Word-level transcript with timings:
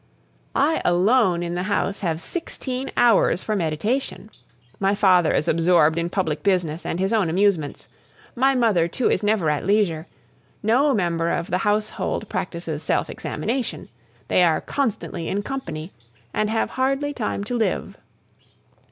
I 0.55 0.81
alone 0.83 1.43
in 1.43 1.53
the 1.53 1.61
house 1.69 1.99
have 1.99 2.19
sixteen 2.19 2.89
hours 2.97 3.43
for 3.43 3.55
meditation. 3.55 4.31
My 4.79 4.95
father 4.95 5.31
is 5.31 5.47
absorbed 5.47 5.99
in 5.99 6.09
public 6.09 6.41
business 6.41 6.87
and 6.87 6.99
his 6.99 7.13
own 7.13 7.29
amusements; 7.29 7.87
my 8.33 8.55
mother, 8.55 8.87
too, 8.87 9.11
is 9.11 9.21
never 9.21 9.47
at 9.51 9.63
leisure; 9.63 10.07
no 10.63 10.95
member 10.95 11.29
of 11.29 11.51
the 11.51 11.59
household 11.59 12.27
practises 12.29 12.81
self 12.81 13.11
examination, 13.11 13.89
they 14.27 14.41
are 14.43 14.59
constantly 14.59 15.27
in 15.27 15.43
company, 15.43 15.91
and 16.33 16.49
have 16.49 16.71
hardly 16.71 17.13
time 17.13 17.43
to 17.43 17.55
live. 17.55 17.95